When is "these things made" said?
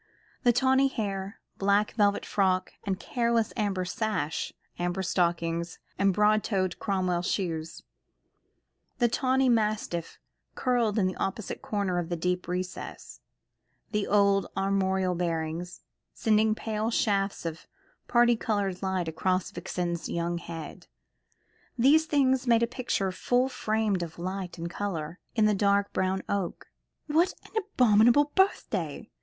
21.77-22.63